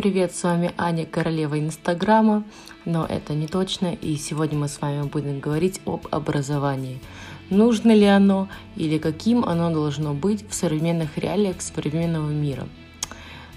Привет, 0.00 0.34
с 0.34 0.44
вами 0.44 0.72
Аня, 0.78 1.04
королева 1.04 1.60
Инстаграма, 1.60 2.44
но 2.86 3.04
это 3.04 3.34
не 3.34 3.46
точно, 3.46 3.92
и 3.92 4.16
сегодня 4.16 4.58
мы 4.58 4.66
с 4.66 4.80
вами 4.80 5.02
будем 5.02 5.40
говорить 5.40 5.82
об 5.84 6.06
образовании. 6.10 7.02
Нужно 7.50 7.92
ли 7.92 8.06
оно 8.06 8.48
или 8.76 8.96
каким 8.96 9.44
оно 9.44 9.70
должно 9.70 10.14
быть 10.14 10.48
в 10.48 10.54
современных 10.54 11.18
реалиях 11.18 11.60
современного 11.60 12.30
мира. 12.30 12.66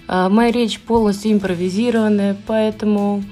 А, 0.06 0.28
моя 0.28 0.52
речь 0.52 0.80
полностью 0.80 1.32
импровизированная, 1.32 2.36
поэтому 2.46 3.24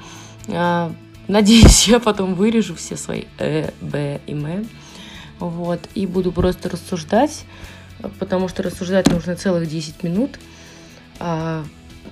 а, 0.49 0.91
надеюсь, 1.29 1.89
я 1.89 2.01
потом 2.01 2.35
вырежу 2.35 2.75
все 2.77 2.97
свои 2.97 3.25
э, 3.39 3.73
б 3.83 4.23
и 4.27 4.33
м. 4.33 4.67
Вот, 5.39 5.81
и 5.95 6.07
буду 6.07 6.33
просто 6.33 6.71
рассуждать, 6.71 7.45
потому 8.19 8.49
что 8.49 8.63
рассуждать 8.63 9.09
нужно 9.09 9.37
целых 9.37 9.69
10 9.69 10.03
минут 10.03 10.39
а, 11.21 11.63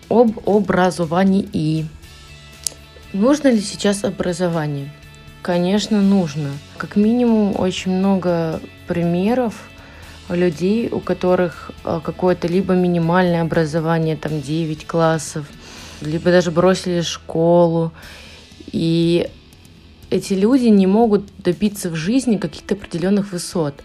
об 0.08 0.48
образовании. 0.48 1.86
Нужно 3.12 3.48
ли 3.48 3.60
сейчас 3.60 4.04
образование? 4.04 4.92
Конечно, 5.42 6.02
нужно. 6.02 6.50
Как 6.76 6.96
минимум, 6.96 7.58
очень 7.58 7.92
много 7.92 8.60
примеров 8.86 9.68
людей, 10.28 10.88
у 10.90 11.00
которых 11.00 11.72
а, 11.84 12.00
какое-то 12.00 12.46
либо 12.46 12.74
минимальное 12.74 13.42
образование, 13.42 14.16
там 14.16 14.40
9 14.40 14.86
классов, 14.86 15.46
либо 16.00 16.30
даже 16.30 16.50
бросили 16.50 17.00
школу. 17.00 17.92
И 18.70 19.28
эти 20.10 20.34
люди 20.34 20.66
не 20.66 20.86
могут 20.86 21.24
добиться 21.38 21.90
в 21.90 21.96
жизни 21.96 22.36
каких-то 22.36 22.74
определенных 22.74 23.32
высот. 23.32 23.82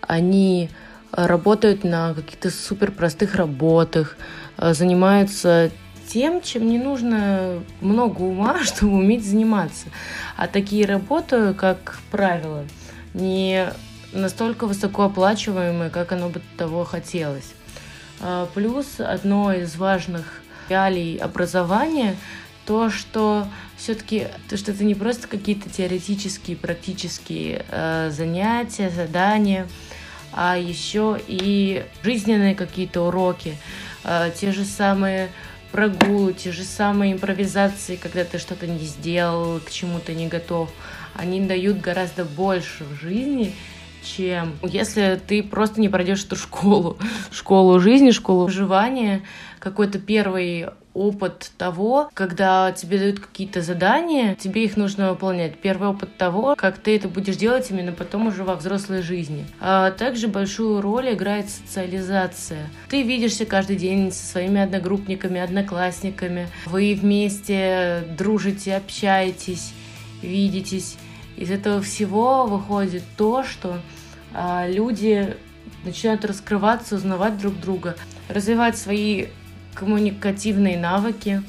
Они 0.00 0.70
работают 1.12 1.84
на 1.84 2.14
каких-то 2.14 2.50
супер 2.50 2.90
простых 2.90 3.34
работах, 3.34 4.16
занимаются 4.58 5.70
тем, 6.08 6.40
чем 6.40 6.68
не 6.68 6.78
нужно 6.78 7.62
много 7.80 8.22
ума, 8.22 8.60
чтобы 8.64 8.94
уметь 8.94 9.26
заниматься. 9.26 9.86
А 10.36 10.46
такие 10.46 10.86
работы, 10.86 11.54
как 11.54 11.98
правило, 12.10 12.64
не 13.14 13.72
настолько 14.12 14.66
высокооплачиваемые, 14.66 15.90
как 15.90 16.12
оно 16.12 16.28
бы 16.28 16.40
того 16.56 16.84
хотелось. 16.84 17.52
А, 18.20 18.48
плюс 18.54 18.98
одно 18.98 19.52
из 19.52 19.76
важных 19.76 20.42
реалий 20.68 21.16
образования 21.16 22.16
то, 22.66 22.90
что 22.90 23.46
все-таки 23.76 24.26
то, 24.48 24.56
что 24.56 24.72
это 24.72 24.82
не 24.82 24.94
просто 24.94 25.28
какие-то 25.28 25.70
теоретические, 25.70 26.56
практические 26.56 27.64
э, 27.70 28.10
занятия, 28.10 28.90
задания, 28.90 29.68
а 30.36 30.58
еще 30.58 31.18
и 31.26 31.84
жизненные 32.02 32.54
какие-то 32.54 33.08
уроки, 33.08 33.56
э, 34.04 34.30
те 34.38 34.52
же 34.52 34.64
самые 34.64 35.30
прогулы, 35.72 36.34
те 36.34 36.52
же 36.52 36.62
самые 36.62 37.14
импровизации, 37.14 37.96
когда 37.96 38.22
ты 38.24 38.38
что-то 38.38 38.66
не 38.66 38.84
сделал, 38.84 39.60
к 39.60 39.70
чему-то 39.70 40.12
не 40.12 40.28
готов, 40.28 40.70
они 41.14 41.40
дают 41.40 41.80
гораздо 41.80 42.24
больше 42.24 42.84
в 42.84 43.00
жизни, 43.00 43.54
чем 44.04 44.56
если 44.62 45.20
ты 45.26 45.42
просто 45.42 45.80
не 45.80 45.88
пройдешь 45.88 46.24
эту 46.24 46.36
школу, 46.36 46.98
школу 47.32 47.80
жизни, 47.80 48.10
школу 48.10 48.44
выживания, 48.44 49.22
какой-то 49.58 49.98
первый 49.98 50.66
опыт 50.96 51.52
того, 51.58 52.10
когда 52.14 52.72
тебе 52.72 52.98
дают 52.98 53.20
какие-то 53.20 53.60
задания, 53.60 54.34
тебе 54.34 54.64
их 54.64 54.76
нужно 54.76 55.10
выполнять. 55.10 55.58
Первый 55.58 55.90
опыт 55.90 56.16
того, 56.16 56.56
как 56.56 56.78
ты 56.78 56.96
это 56.96 57.08
будешь 57.08 57.36
делать 57.36 57.70
именно 57.70 57.92
потом 57.92 58.28
уже 58.28 58.44
во 58.44 58.56
взрослой 58.56 59.02
жизни. 59.02 59.44
А 59.60 59.90
также 59.90 60.26
большую 60.26 60.80
роль 60.80 61.12
играет 61.12 61.50
социализация. 61.50 62.68
Ты 62.88 63.02
видишься 63.02 63.44
каждый 63.44 63.76
день 63.76 64.10
со 64.10 64.24
своими 64.24 64.60
одногруппниками, 64.60 65.38
одноклассниками. 65.38 66.48
Вы 66.64 66.98
вместе 66.98 68.04
дружите, 68.16 68.76
общаетесь, 68.76 69.74
видитесь. 70.22 70.96
Из 71.36 71.50
этого 71.50 71.82
всего 71.82 72.46
выходит 72.46 73.02
то, 73.18 73.44
что 73.44 73.80
а, 74.32 74.66
люди 74.66 75.36
начинают 75.84 76.24
раскрываться, 76.24 76.96
узнавать 76.96 77.38
друг 77.38 77.60
друга, 77.60 77.96
развивать 78.30 78.78
свои 78.78 79.26
коммуникативные 79.76 80.78
навыки, 80.78 81.42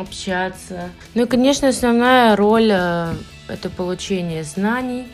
общаться. 0.00 0.90
Ну 1.14 1.24
и, 1.24 1.26
конечно, 1.26 1.68
основная 1.68 2.36
роль 2.36 2.70
э,— 2.70 3.14
это 3.48 3.70
получение 3.70 4.44
знаний, 4.44 5.06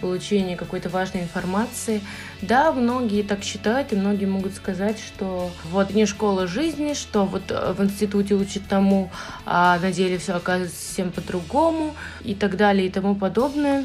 получение 0.00 0.56
какой-то 0.56 0.88
важной 0.88 1.22
информации. 1.22 2.00
Да, 2.40 2.72
многие 2.72 3.22
так 3.22 3.42
считают, 3.42 3.92
и 3.92 3.96
многие 3.96 4.26
могут 4.26 4.54
сказать, 4.54 4.98
что 4.98 5.50
вот 5.70 5.90
не 5.90 6.06
школа 6.06 6.46
жизни, 6.46 6.94
что 6.94 7.24
вот 7.24 7.50
э, 7.50 7.72
в 7.72 7.82
институте 7.82 8.34
учат 8.34 8.62
тому, 8.68 9.10
а 9.44 9.78
на 9.80 9.92
деле 9.92 10.18
все 10.18 10.34
оказывается 10.34 10.76
совсем 10.76 11.10
по-другому 11.10 11.94
и 12.22 12.34
так 12.34 12.56
далее 12.56 12.86
и 12.86 12.90
тому 12.90 13.14
подобное. 13.14 13.84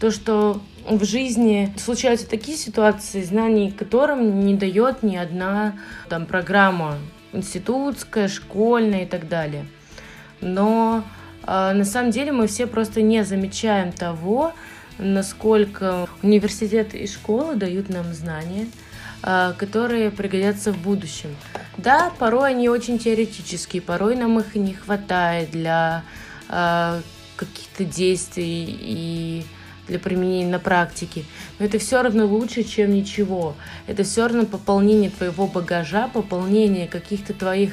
То, 0.00 0.10
что 0.10 0.60
в 0.88 1.04
жизни 1.04 1.74
случаются 1.76 2.26
такие 2.26 2.56
ситуации, 2.56 3.22
знаний 3.22 3.70
которым 3.70 4.40
не 4.40 4.54
дает 4.54 5.02
ни 5.02 5.14
одна 5.14 5.78
там 6.08 6.24
программа 6.24 6.96
институтская, 7.32 8.28
школьная 8.28 9.04
и 9.04 9.06
так 9.06 9.28
далее. 9.28 9.66
Но 10.40 11.04
э, 11.46 11.72
на 11.72 11.84
самом 11.84 12.10
деле 12.12 12.32
мы 12.32 12.46
все 12.46 12.66
просто 12.66 13.02
не 13.02 13.24
замечаем 13.24 13.92
того, 13.92 14.54
насколько 14.98 16.08
университет 16.22 16.94
и 16.94 17.06
школа 17.06 17.54
дают 17.54 17.90
нам 17.90 18.12
знания, 18.14 18.68
э, 19.22 19.52
которые 19.58 20.10
пригодятся 20.10 20.72
в 20.72 20.78
будущем. 20.78 21.36
Да, 21.76 22.10
порой 22.18 22.50
они 22.50 22.68
очень 22.70 22.98
теоретические, 22.98 23.82
порой 23.82 24.16
нам 24.16 24.38
их 24.38 24.54
не 24.54 24.72
хватает 24.72 25.50
для 25.50 26.04
э, 26.48 27.00
каких-то 27.36 27.84
действий 27.84 28.64
и 28.80 29.44
для 29.90 29.98
применения 29.98 30.50
на 30.50 30.58
практике. 30.58 31.24
Но 31.58 31.66
это 31.66 31.78
все 31.78 32.02
равно 32.02 32.24
лучше, 32.24 32.62
чем 32.62 32.94
ничего. 32.94 33.54
Это 33.86 34.04
все 34.04 34.22
равно 34.22 34.46
пополнение 34.46 35.10
твоего 35.10 35.46
багажа, 35.46 36.08
пополнение 36.08 36.86
каких-то 36.86 37.34
твоих 37.34 37.72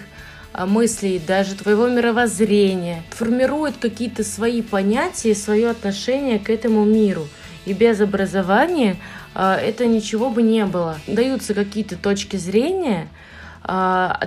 а, 0.52 0.66
мыслей, 0.66 1.22
даже 1.26 1.56
твоего 1.56 1.88
мировоззрения, 1.88 3.04
формирует 3.12 3.78
какие-то 3.78 4.24
свои 4.24 4.62
понятия, 4.62 5.36
свое 5.36 5.70
отношение 5.70 6.40
к 6.40 6.50
этому 6.50 6.84
миру. 6.84 7.28
И 7.66 7.74
без 7.74 8.02
образования 8.02 8.98
а, 9.36 9.56
это 9.56 9.86
ничего 9.86 10.30
бы 10.30 10.42
не 10.42 10.66
было. 10.66 10.98
Даются 11.06 11.54
какие-то 11.54 11.96
точки 11.96 12.38
зрения, 12.38 13.08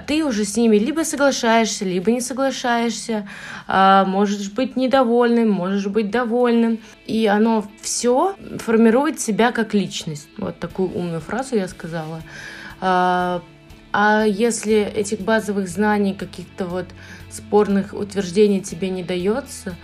ты 0.07 0.25
уже 0.25 0.45
с 0.45 0.57
ними 0.57 0.77
либо 0.77 1.03
соглашаешься, 1.03 1.85
либо 1.85 2.11
не 2.11 2.21
соглашаешься, 2.21 3.27
а, 3.67 4.05
можешь 4.05 4.51
быть 4.51 4.77
недовольным, 4.77 5.51
можешь 5.51 5.87
быть 5.87 6.11
довольным, 6.11 6.79
и 7.07 7.27
оно 7.27 7.65
все 7.81 8.37
формирует 8.59 9.19
себя 9.19 9.51
как 9.51 9.73
личность. 9.73 10.29
Вот 10.37 10.59
такую 10.59 10.91
умную 10.95 11.21
фразу 11.21 11.57
я 11.57 11.69
сказала. 11.69 12.23
А, 12.81 13.43
а 13.93 14.25
если 14.25 14.83
этих 14.83 15.21
базовых 15.21 15.69
знаний, 15.69 16.15
каких-то 16.15 16.67
вот 16.67 16.87
спорных 17.31 17.95
утверждений 17.95 18.61
тебе 18.61 18.91
не 18.91 19.03
дается, 19.03 19.75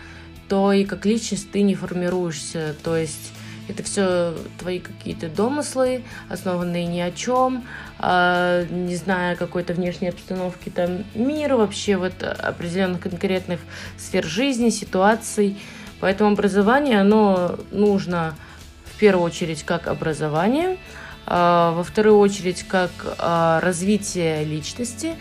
то 0.49 0.73
и 0.73 0.85
как 0.85 1.07
личность 1.07 1.51
ты 1.51 1.63
не 1.63 1.75
формируешься. 1.75 2.75
То 2.85 2.97
есть 2.97 3.33
это 3.69 3.83
все 3.83 4.35
твои 4.59 4.79
какие-то 4.79 5.29
домыслы, 5.29 6.03
основанные 6.29 6.87
ни 6.87 7.01
о 7.01 7.11
чем, 7.11 7.65
а, 7.99 8.65
не 8.65 8.97
зная 8.97 9.37
какой-то 9.37 9.75
внешней 9.75 10.09
обстановки 10.09 10.69
там 10.69 11.05
мира, 11.15 11.57
вообще 11.57 11.97
вот 11.97 12.23
определенных 12.23 13.01
конкретных 13.01 13.61
сфер 13.99 14.25
жизни, 14.25 14.71
ситуаций. 14.71 15.59
Поэтому 16.01 16.33
образование, 16.33 17.01
оно 17.01 17.59
нужно 17.71 18.37
в 18.85 18.99
первую 18.99 19.25
очередь 19.25 19.63
как 19.63 19.89
образование, 19.89 20.79
а, 21.27 21.73
во 21.73 21.83
вторую 21.83 22.19
очередь 22.19 22.63
как 22.63 22.91
а, 23.19 23.61
развитие 23.61 24.45
личности, 24.45 25.15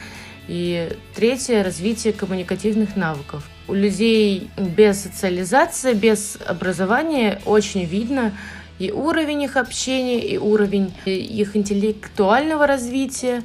и 0.47 0.89
третье– 1.15 1.63
развитие 1.63 2.13
коммуникативных 2.13 2.95
навыков. 2.95 3.47
У 3.67 3.73
людей 3.73 4.49
без 4.57 5.01
социализации, 5.01 5.93
без 5.93 6.37
образования 6.45 7.41
очень 7.45 7.85
видно 7.85 8.31
и 8.77 8.91
уровень 8.91 9.43
их 9.43 9.57
общения, 9.57 10.19
и 10.19 10.37
уровень 10.37 10.93
их 11.05 11.55
интеллектуального 11.55 12.67
развития. 12.67 13.43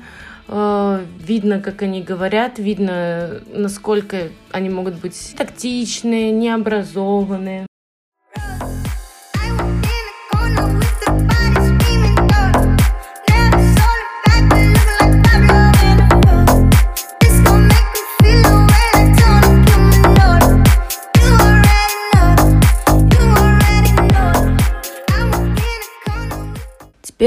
Э, 0.49 1.05
видно, 1.19 1.61
как 1.61 1.83
они 1.83 2.03
говорят, 2.03 2.59
видно, 2.59 3.41
насколько 3.53 4.29
они 4.51 4.69
могут 4.69 4.95
быть 4.97 5.35
тактичные, 5.37 6.33
необразованные. 6.33 7.67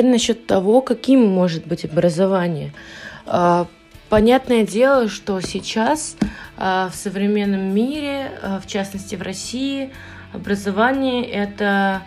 Теперь 0.04 0.12
насчет 0.12 0.48
того, 0.48 0.82
каким 0.82 1.26
может 1.26 1.66
быть 1.66 1.86
образование. 1.86 2.74
А, 3.26 3.68
Понятное 4.10 4.64
дело, 4.66 5.08
что 5.08 5.40
сейчас 5.40 6.18
в 6.58 6.92
современном 6.94 7.74
мире, 7.74 8.32
в 8.62 8.68
частности 8.68 9.16
в 9.16 9.22
России, 9.22 9.92
образование 10.34 11.26
это 11.26 12.04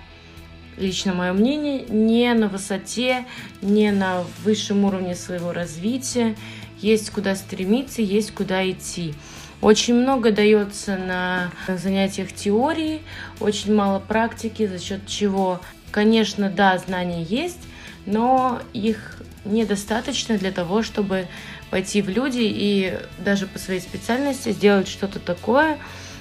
лично 0.76 1.14
мое 1.14 1.32
мнение, 1.32 1.86
не 1.88 2.32
на 2.34 2.48
высоте, 2.48 3.24
не 3.62 3.90
на 3.90 4.24
высшем 4.44 4.84
уровне 4.84 5.16
своего 5.16 5.52
развития. 5.52 6.36
Есть 6.80 7.10
куда 7.10 7.34
стремиться, 7.34 8.02
есть 8.02 8.32
куда 8.32 8.70
идти. 8.70 9.14
Очень 9.62 9.94
много 9.94 10.30
дается 10.32 10.98
на 10.98 11.50
занятиях 11.76 12.30
теории, 12.32 13.00
очень 13.40 13.74
мало 13.74 13.98
практики, 14.00 14.66
за 14.66 14.78
счет 14.78 15.06
чего, 15.08 15.60
конечно, 15.90 16.50
да, 16.50 16.76
знания 16.78 17.22
есть, 17.22 17.58
но 18.06 18.62
их 18.72 19.16
недостаточно 19.44 20.38
для 20.38 20.52
того, 20.52 20.82
чтобы 20.82 21.26
пойти 21.70 22.02
в 22.02 22.08
люди 22.08 22.40
и 22.42 22.98
даже 23.18 23.46
по 23.46 23.58
своей 23.58 23.80
специальности 23.80 24.50
сделать 24.50 24.88
что-то 24.88 25.18
такое, 25.18 25.78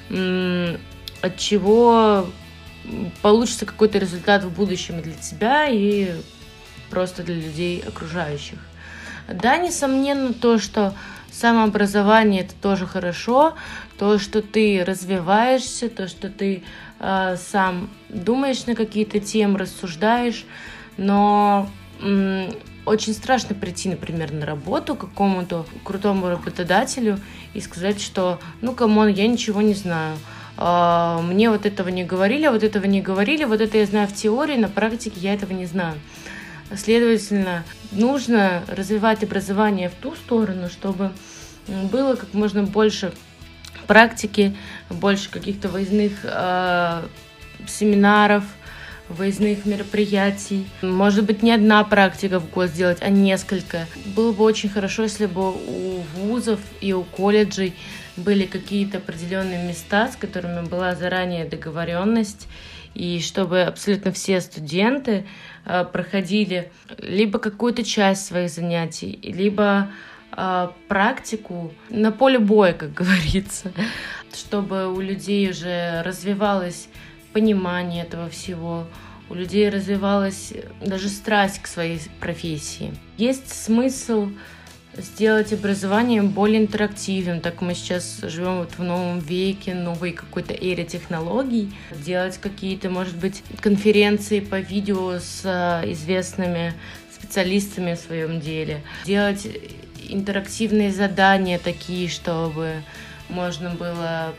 от 0.10 1.38
чего 1.38 2.28
получится 3.22 3.66
какой-то 3.66 3.98
результат 3.98 4.44
в 4.44 4.52
будущем 4.52 5.02
для 5.02 5.14
тебя 5.14 5.68
и 5.68 6.12
просто 6.90 7.24
для 7.24 7.36
людей 7.36 7.84
окружающих. 7.86 8.60
Да, 9.28 9.58
несомненно, 9.58 10.34
то, 10.34 10.60
что 10.60 10.94
самообразование 11.32 12.44
это 12.44 12.54
тоже 12.62 12.86
хорошо, 12.86 13.56
то, 13.98 14.20
что 14.20 14.42
ты 14.42 14.84
развиваешься, 14.86 15.90
то, 15.90 16.08
что 16.08 16.30
ты 16.30 16.64
э, 17.00 17.36
сам 17.38 17.90
думаешь 18.10 18.66
на 18.68 18.76
какие-то 18.76 19.20
темы, 19.20 19.60
рассуждаешь, 19.60 20.46
но 20.98 21.70
очень 22.86 23.14
страшно 23.14 23.56
прийти, 23.56 23.90
например, 23.90 24.32
на 24.32 24.46
работу 24.46 24.96
к 24.96 25.02
какому-то 25.02 25.66
крутому 25.84 26.30
работодателю 26.30 27.20
и 27.54 27.62
сказать, 27.62 28.02
что, 28.02 28.40
ну, 28.62 28.74
come 28.74 28.93
on, 28.93 29.08
я 29.08 29.28
ничего 29.28 29.62
не 29.62 29.74
знаю, 29.74 30.18
а, 30.58 31.22
мне 31.22 31.50
вот 31.50 31.66
этого 31.66 31.90
не 31.90 32.04
говорили, 32.04 32.46
а 32.46 32.52
вот 32.52 32.64
этого 32.64 32.86
не 32.86 33.02
говорили, 33.02 33.44
вот 33.44 33.62
это 33.62 33.78
я 33.78 33.86
знаю 33.86 34.08
в 34.08 34.14
теории, 34.14 34.56
на 34.56 34.70
практике 34.70 35.20
я 35.20 35.34
этого 35.34 35.54
не 35.54 35.66
знаю. 35.66 35.96
Следовательно, 36.76 37.64
нужно 37.92 38.64
развивать 38.68 39.24
образование 39.24 39.90
в 39.90 39.94
ту 39.94 40.16
сторону, 40.16 40.70
чтобы 40.70 41.12
было 41.68 42.16
как 42.16 42.34
можно 42.34 42.64
больше 42.64 43.14
практики, 43.88 44.56
больше 44.90 45.30
каких-то 45.30 45.70
выездных 45.70 46.14
э, 46.24 47.04
семинаров, 47.68 48.44
выездных 49.10 49.66
мероприятий. 49.66 50.66
Может 50.82 51.26
быть, 51.26 51.44
не 51.44 51.52
одна 51.52 51.84
практика 51.84 52.40
в 52.40 52.50
год 52.50 52.70
сделать, 52.70 52.98
а 53.02 53.10
несколько. 53.10 53.86
Было 54.16 54.32
бы 54.32 54.44
очень 54.44 54.70
хорошо, 54.70 55.04
если 55.04 55.26
бы 55.26 55.52
у 55.52 56.02
вузов 56.16 56.60
и 56.82 56.94
у 56.94 57.04
колледжей 57.04 57.76
были 58.18 58.46
какие-то 58.46 58.98
определенные 58.98 59.68
места, 59.68 60.08
с 60.08 60.16
которыми 60.16 60.66
была 60.66 60.96
заранее 60.96 61.46
договоренность, 61.46 62.48
и 62.94 63.20
чтобы 63.20 63.64
абсолютно 63.64 64.12
все 64.12 64.40
студенты 64.40 65.26
э, 65.66 65.86
проходили 65.92 66.72
либо 66.98 67.40
какую-то 67.40 67.84
часть 67.84 68.26
своих 68.26 68.50
занятий, 68.50 69.20
либо 69.22 69.92
э, 70.32 70.70
практику 70.88 71.74
на 71.90 72.12
поле 72.12 72.40
боя, 72.40 72.72
как 72.72 72.94
говорится, 72.94 73.74
чтобы 74.34 74.94
у 74.94 75.02
людей 75.02 75.50
уже 75.50 76.02
развивалось 76.04 76.88
понимание 77.36 78.04
этого 78.04 78.30
всего, 78.30 78.88
у 79.30 79.34
людей 79.34 79.68
развивалась 79.68 80.54
даже 80.80 81.10
страсть 81.10 81.62
к 81.62 81.68
своей 81.68 82.00
профессии. 82.22 82.94
Есть 83.18 83.52
смысл 83.52 84.30
сделать 84.96 85.52
образование 85.52 86.22
более 86.22 86.62
интерактивным, 86.62 87.42
так 87.42 87.60
мы 87.60 87.76
сейчас 87.76 88.22
живем 88.22 88.60
вот 88.60 88.78
в 88.78 88.84
новом 88.84 89.20
веке, 89.20 89.74
новой 89.74 90.14
какой-то 90.14 90.54
эре 90.54 90.86
технологий, 90.86 91.74
делать 92.06 92.38
какие-то, 92.38 92.90
может 92.90 93.18
быть, 93.18 93.44
конференции 93.60 94.40
по 94.40 94.60
видео 94.62 95.20
с 95.20 95.42
э, 95.44 95.92
известными 95.92 96.74
специалистами 97.14 97.96
в 97.96 98.00
своем 98.00 98.40
деле, 98.40 98.82
делать 99.06 99.46
интерактивные 100.08 100.94
задания 100.94 101.60
такие, 101.60 102.08
чтобы 102.08 102.76
можно 103.28 103.72
было 103.72 104.34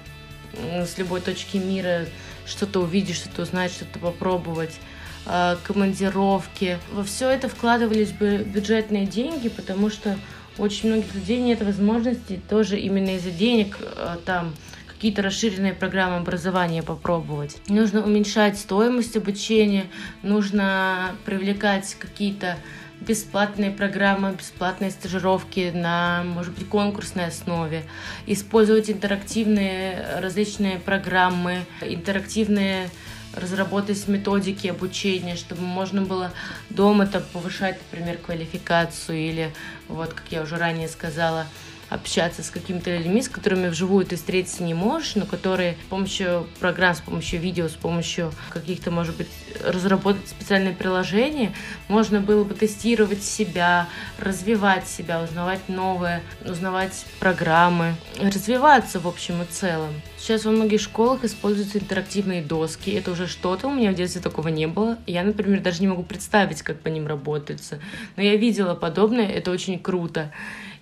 с 0.54 0.96
любой 0.96 1.20
точки 1.20 1.58
мира 1.58 2.06
что-то 2.46 2.80
увидеть, 2.80 3.16
что-то 3.16 3.42
узнать, 3.42 3.72
что-то 3.72 3.98
попробовать 3.98 4.78
э, 5.26 5.56
командировки. 5.64 6.78
Во 6.92 7.04
все 7.04 7.28
это 7.30 7.48
вкладывались 7.48 8.12
бы 8.12 8.38
бюджетные 8.38 9.06
деньги, 9.06 9.48
потому 9.48 9.90
что 9.90 10.18
очень 10.58 10.88
многих 10.88 11.14
людей 11.14 11.40
нет 11.40 11.62
возможности 11.62 12.40
тоже 12.48 12.78
именно 12.78 13.16
из-за 13.16 13.30
денег 13.30 13.76
э, 13.80 14.16
там 14.24 14.54
какие-то 14.86 15.20
расширенные 15.20 15.74
программы 15.74 16.16
образования 16.16 16.82
попробовать. 16.82 17.58
Нужно 17.68 18.02
уменьшать 18.02 18.58
стоимость 18.58 19.16
обучения, 19.16 19.86
нужно 20.22 21.14
привлекать 21.26 21.96
какие-то 21.98 22.56
бесплатные 23.00 23.70
программы, 23.70 24.32
бесплатные 24.32 24.90
стажировки 24.90 25.70
на, 25.74 26.24
может 26.24 26.54
быть, 26.54 26.68
конкурсной 26.68 27.26
основе, 27.26 27.84
использовать 28.26 28.90
интерактивные 28.90 30.18
различные 30.20 30.78
программы, 30.78 31.64
интерактивные 31.82 32.88
разработать 33.34 34.08
методики 34.08 34.66
обучения, 34.68 35.36
чтобы 35.36 35.60
можно 35.60 36.02
было 36.02 36.32
дома 36.70 37.06
там 37.06 37.22
повышать, 37.32 37.78
например, 37.90 38.16
квалификацию 38.18 39.18
или, 39.18 39.52
вот, 39.88 40.14
как 40.14 40.24
я 40.30 40.42
уже 40.42 40.56
ранее 40.56 40.88
сказала, 40.88 41.46
общаться 41.88 42.42
с 42.42 42.50
какими-то 42.50 42.96
людьми, 42.96 43.22
с 43.22 43.28
которыми 43.28 43.68
вживую 43.68 44.04
ты 44.04 44.16
встретиться 44.16 44.62
не 44.62 44.74
можешь, 44.74 45.14
но 45.14 45.26
которые 45.26 45.76
с 45.86 45.88
помощью 45.88 46.46
программ, 46.60 46.94
с 46.94 47.00
помощью 47.00 47.40
видео, 47.40 47.68
с 47.68 47.74
помощью 47.74 48.32
каких-то, 48.50 48.90
может 48.90 49.16
быть, 49.16 49.28
разработать 49.64 50.28
специальные 50.28 50.74
приложения, 50.74 51.52
можно 51.88 52.20
было 52.20 52.44
бы 52.44 52.54
тестировать 52.54 53.22
себя, 53.22 53.88
развивать 54.18 54.88
себя, 54.88 55.22
узнавать 55.22 55.68
новое, 55.68 56.22
узнавать 56.44 57.06
программы, 57.20 57.94
развиваться 58.20 59.00
в 59.00 59.06
общем 59.06 59.42
и 59.42 59.46
целом. 59.46 59.90
Сейчас 60.18 60.44
во 60.44 60.50
многих 60.50 60.80
школах 60.80 61.24
используются 61.24 61.78
интерактивные 61.78 62.42
доски. 62.42 62.90
Это 62.90 63.12
уже 63.12 63.28
что-то. 63.28 63.68
У 63.68 63.72
меня 63.72 63.92
в 63.92 63.94
детстве 63.94 64.20
такого 64.20 64.48
не 64.48 64.66
было. 64.66 64.98
Я, 65.06 65.22
например, 65.22 65.60
даже 65.60 65.80
не 65.80 65.86
могу 65.86 66.02
представить, 66.02 66.62
как 66.62 66.80
по 66.80 66.88
ним 66.88 67.06
работается. 67.06 67.80
Но 68.16 68.22
я 68.22 68.36
видела 68.36 68.74
подобное. 68.74 69.28
Это 69.28 69.50
очень 69.50 69.78
круто. 69.78 70.32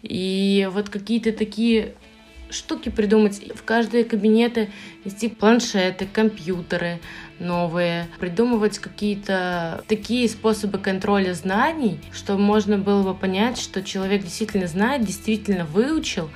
И 0.04 0.68
вот 0.70 0.90
какие-то 0.90 1.32
такие 1.32 1.94
штуки 2.50 2.88
придумать. 2.88 3.40
В 3.54 3.64
каждые 3.64 4.04
кабинеты 4.04 4.70
вести 5.04 5.28
планшеты, 5.28 6.06
компьютеры 6.06 7.00
новые, 7.38 8.06
придумывать 8.20 8.78
какие-то 8.78 9.82
такие 9.88 10.28
способы 10.28 10.78
контроля 10.78 11.34
знаний, 11.34 12.00
чтобы 12.12 12.40
можно 12.40 12.78
было 12.78 13.02
бы 13.02 13.14
понять, 13.14 13.58
что 13.58 13.82
человек 13.82 14.22
действительно 14.22 14.66
знает, 14.66 15.04
действительно 15.04 15.64
выучил, 15.64 16.30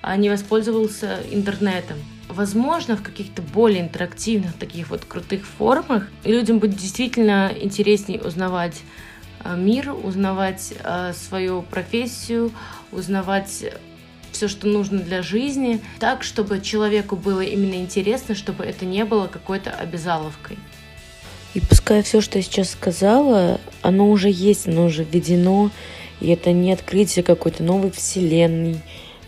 а 0.00 0.16
не 0.16 0.30
воспользовался 0.30 1.20
интернетом. 1.30 1.96
Возможно, 2.28 2.96
в 2.96 3.02
каких-то 3.02 3.42
более 3.42 3.82
интерактивных, 3.82 4.54
таких 4.54 4.90
вот 4.90 5.04
крутых 5.04 5.44
формах 5.44 6.08
людям 6.24 6.58
будет 6.58 6.76
действительно 6.76 7.52
интереснее 7.60 8.20
узнавать 8.20 8.82
мир, 9.44 9.92
узнавать 9.92 10.74
а, 10.82 11.12
свою 11.12 11.62
профессию, 11.62 12.52
узнавать 12.92 13.64
все, 14.34 14.48
что 14.48 14.66
нужно 14.66 15.00
для 15.00 15.22
жизни, 15.22 15.80
так, 16.00 16.22
чтобы 16.22 16.60
человеку 16.60 17.16
было 17.16 17.40
именно 17.40 17.74
интересно, 17.74 18.34
чтобы 18.34 18.64
это 18.64 18.84
не 18.84 19.04
было 19.04 19.26
какой-то 19.26 19.70
обязаловкой. 19.70 20.58
И 21.54 21.60
пускай 21.60 22.02
все, 22.02 22.20
что 22.20 22.38
я 22.38 22.42
сейчас 22.42 22.70
сказала, 22.70 23.60
оно 23.80 24.10
уже 24.10 24.28
есть, 24.28 24.66
оно 24.66 24.86
уже 24.86 25.04
введено, 25.04 25.70
и 26.20 26.28
это 26.30 26.50
не 26.50 26.72
открытие 26.72 27.22
какой-то 27.22 27.62
новой 27.62 27.92
вселенной, 27.92 28.80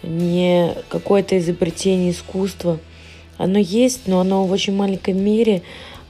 не 0.03 0.75
какое-то 0.89 1.39
изобретение 1.39 2.11
искусства. 2.11 2.81
Оно 3.39 3.59
есть, 3.59 4.09
но 4.09 4.21
оно 4.21 4.45
в 4.45 4.51
очень 4.51 4.75
маленькой 4.75 5.15
мере, 5.15 5.63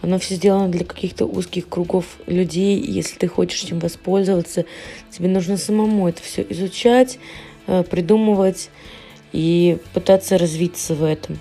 оно 0.03 0.19
все 0.19 0.35
сделано 0.35 0.69
для 0.69 0.85
каких-то 0.85 1.26
узких 1.26 1.69
кругов 1.69 2.05
людей. 2.26 2.79
И 2.79 2.91
если 2.91 3.17
ты 3.17 3.29
хочешь 3.29 3.65
этим 3.65 3.79
воспользоваться, 3.79 4.65
тебе 5.11 5.29
нужно 5.29 5.57
самому 5.57 6.09
это 6.09 6.23
все 6.23 6.47
изучать, 6.49 7.19
э, 7.67 7.83
придумывать 7.83 8.71
и 9.33 9.79
пытаться 9.95 10.38
развиться 10.38 10.95
в 10.95 11.03
этом. 11.03 11.38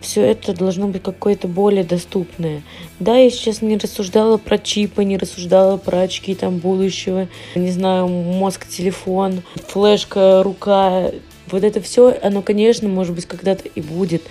Все 0.00 0.20
это 0.20 0.52
должно 0.52 0.86
быть 0.88 1.02
какое-то 1.02 1.48
более 1.48 1.82
доступное. 1.82 2.62
Да, 3.00 3.16
я 3.16 3.30
сейчас 3.30 3.62
не 3.62 3.78
рассуждала 3.78 4.36
про 4.36 4.58
чипы, 4.58 5.02
не 5.02 5.16
рассуждала 5.16 5.78
про 5.78 6.00
очки 6.00 6.34
там 6.34 6.58
будущего, 6.58 7.26
не 7.54 7.70
знаю, 7.70 8.08
мозг, 8.08 8.68
телефон, 8.68 9.42
флешка, 9.66 10.42
рука. 10.42 11.10
Вот 11.50 11.64
это 11.64 11.80
все, 11.80 12.14
оно, 12.22 12.42
конечно, 12.42 12.86
может 12.86 13.14
быть, 13.14 13.24
когда-то 13.24 13.66
и 13.66 13.80
будет. 13.80 14.22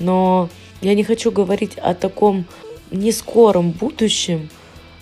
Но 0.00 0.48
я 0.80 0.94
не 0.96 1.04
хочу 1.04 1.30
говорить 1.30 1.76
о 1.76 1.94
таком 1.94 2.44
не 2.92 3.12
скором 3.12 3.70
будущем, 3.70 4.48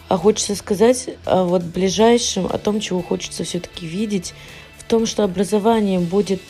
а 0.08 0.16
хочется 0.16 0.54
сказать 0.54 1.10
о 1.24 1.44
вот 1.44 1.62
ближайшем, 1.62 2.46
о 2.46 2.58
том, 2.58 2.80
чего 2.80 3.02
хочется 3.02 3.44
все-таки 3.44 3.86
видеть 3.86 4.34
в 4.78 4.84
том, 4.84 5.06
что 5.06 5.24
образование 5.24 6.00
будет 6.00 6.40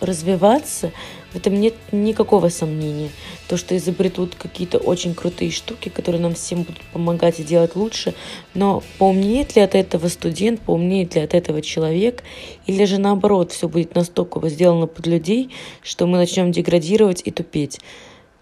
развиваться, 0.00 0.92
в 1.32 1.36
этом 1.36 1.60
нет 1.60 1.74
никакого 1.92 2.48
сомнения. 2.48 3.10
То, 3.48 3.56
что 3.56 3.76
изобретут 3.76 4.34
какие-то 4.34 4.78
очень 4.78 5.14
крутые 5.14 5.50
штуки, 5.50 5.88
которые 5.88 6.22
нам 6.22 6.34
всем 6.34 6.62
будут 6.62 6.80
помогать 6.92 7.40
и 7.40 7.44
делать 7.44 7.76
лучше, 7.76 8.14
но 8.54 8.82
поумнеет 8.98 9.56
ли 9.56 9.62
от 9.62 9.74
этого 9.74 10.08
студент, 10.08 10.60
поумнеет 10.60 11.14
ли 11.14 11.20
от 11.20 11.34
этого 11.34 11.60
человек, 11.60 12.22
или 12.66 12.84
же 12.84 12.98
наоборот, 12.98 13.52
все 13.52 13.68
будет 13.68 13.94
настолько 13.94 14.46
сделано 14.48 14.86
под 14.86 15.06
людей, 15.06 15.50
что 15.82 16.06
мы 16.06 16.18
начнем 16.18 16.52
деградировать 16.52 17.22
и 17.24 17.30
тупеть. 17.30 17.80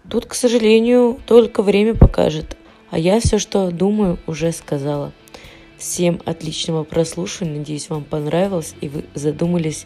Тут, 0.09 0.25
к 0.25 0.33
сожалению, 0.33 1.19
только 1.25 1.61
время 1.61 1.93
покажет. 1.93 2.57
А 2.89 2.97
я 2.97 3.19
все, 3.19 3.39
что 3.39 3.71
думаю, 3.71 4.17
уже 4.25 4.51
сказала. 4.51 5.11
Всем 5.77 6.21
отличного 6.25 6.83
прослушивания. 6.83 7.59
Надеюсь, 7.59 7.89
вам 7.89 8.03
понравилось 8.03 8.73
и 8.79 8.87
вы 8.87 9.03
задумались 9.13 9.85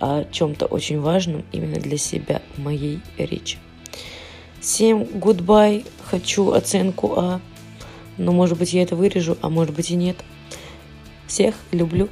о 0.00 0.24
чем-то 0.24 0.66
очень 0.66 1.00
важном 1.00 1.44
именно 1.52 1.78
для 1.78 1.98
себя 1.98 2.40
в 2.56 2.62
моей 2.62 3.00
речи. 3.18 3.58
Всем 4.60 5.02
goodbye. 5.02 5.84
Хочу 6.04 6.52
оценку 6.52 7.14
А. 7.16 7.40
Но 8.16 8.32
может 8.32 8.58
быть 8.58 8.72
я 8.72 8.82
это 8.82 8.96
вырежу, 8.96 9.36
а 9.42 9.50
может 9.50 9.74
быть 9.74 9.90
и 9.90 9.94
нет. 9.94 10.16
Всех 11.26 11.54
люблю. 11.72 12.08